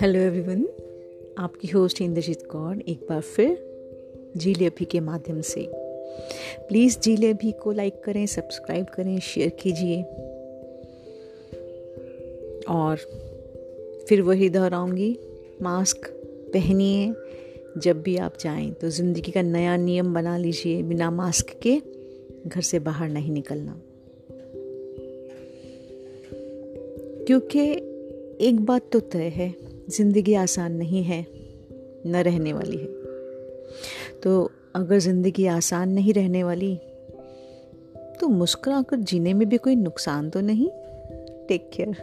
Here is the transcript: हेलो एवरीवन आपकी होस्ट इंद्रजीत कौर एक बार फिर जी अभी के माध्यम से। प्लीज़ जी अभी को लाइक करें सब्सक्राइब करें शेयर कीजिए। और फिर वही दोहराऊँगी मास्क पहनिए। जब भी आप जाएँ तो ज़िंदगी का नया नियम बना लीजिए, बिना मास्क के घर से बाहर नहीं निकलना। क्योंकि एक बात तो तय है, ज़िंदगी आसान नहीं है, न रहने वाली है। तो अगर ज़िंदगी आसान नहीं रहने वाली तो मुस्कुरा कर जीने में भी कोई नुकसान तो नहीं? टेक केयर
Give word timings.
हेलो 0.00 0.20
एवरीवन 0.20 0.68
आपकी 1.38 1.68
होस्ट 1.68 2.00
इंद्रजीत 2.00 2.46
कौर 2.46 2.80
एक 2.80 3.00
बार 3.08 3.20
फिर 3.20 3.58
जी 4.36 4.66
अभी 4.66 4.84
के 4.84 5.00
माध्यम 5.00 5.40
से। 5.40 5.68
प्लीज़ 6.68 6.98
जी 6.98 7.30
अभी 7.30 7.52
को 7.52 7.72
लाइक 7.72 8.04
करें 8.04 8.26
सब्सक्राइब 8.26 8.86
करें 8.86 9.20
शेयर 9.20 9.48
कीजिए। 9.48 10.02
और 12.68 12.96
फिर 14.08 14.22
वही 14.22 14.48
दोहराऊँगी 14.48 15.18
मास्क 15.62 16.06
पहनिए। 16.54 17.14
जब 17.78 18.02
भी 18.02 18.16
आप 18.16 18.34
जाएँ 18.40 18.70
तो 18.70 18.90
ज़िंदगी 18.90 19.30
का 19.30 19.42
नया 19.42 19.76
नियम 19.76 20.14
बना 20.14 20.36
लीजिए, 20.36 20.82
बिना 20.82 21.10
मास्क 21.10 21.60
के 21.66 21.80
घर 22.46 22.60
से 22.60 22.78
बाहर 22.78 23.08
नहीं 23.08 23.32
निकलना। 23.32 23.82
क्योंकि 27.28 27.60
एक 28.46 28.60
बात 28.60 28.82
तो 28.92 29.00
तय 29.00 29.28
है, 29.28 29.54
ज़िंदगी 29.90 30.34
आसान 30.34 30.72
नहीं 30.72 31.02
है, 31.02 31.26
न 32.06 32.22
रहने 32.26 32.52
वाली 32.52 32.76
है। 32.76 32.86
तो 34.20 34.50
अगर 34.74 34.98
ज़िंदगी 34.98 35.46
आसान 35.46 35.90
नहीं 35.90 36.12
रहने 36.14 36.44
वाली 36.44 36.74
तो 38.20 38.28
मुस्कुरा 38.28 38.82
कर 38.82 38.96
जीने 38.96 39.34
में 39.34 39.48
भी 39.48 39.56
कोई 39.56 39.76
नुकसान 39.76 40.30
तो 40.30 40.40
नहीं? 40.40 40.68
टेक 41.48 41.70
केयर 41.74 41.96